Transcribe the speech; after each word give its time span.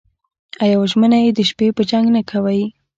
او 0.59 0.67
یوه 0.73 0.85
ژمنه 0.91 1.17
چې 1.25 1.31
د 1.37 1.39
شپې 1.49 1.67
به 1.75 1.83
جنګ 1.91 2.05
نه 2.15 2.21
کوئ 2.29 2.61